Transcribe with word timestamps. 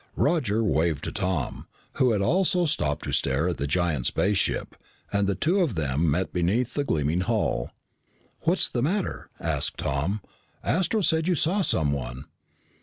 Roger 0.17 0.63
waved 0.63 1.03
to 1.03 1.11
Tom, 1.11 1.67
who 1.97 2.11
had 2.11 2.23
also 2.23 2.65
stopped 2.65 3.03
to 3.03 3.11
stare 3.11 3.47
at 3.49 3.57
the 3.57 3.67
giant 3.67 4.07
spaceship, 4.07 4.75
and 5.13 5.27
the 5.27 5.35
two 5.35 5.59
of 5.59 5.75
them 5.75 6.09
met 6.09 6.33
beneath 6.33 6.73
the 6.73 6.83
gleaming 6.83 7.21
hull. 7.21 7.69
"What's 8.39 8.67
the 8.67 8.81
matter?" 8.81 9.29
asked 9.39 9.77
Tom. 9.77 10.21
"Astro 10.63 11.01
said 11.01 11.27
you 11.27 11.35
saw 11.35 11.61
someone." 11.61 12.25